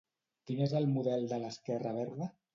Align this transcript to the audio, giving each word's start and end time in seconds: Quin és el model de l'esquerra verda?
Quin 0.49 0.63
és 0.67 0.73
el 0.79 0.87
model 0.95 1.29
de 1.35 1.41
l'esquerra 1.45 1.95
verda? 2.01 2.33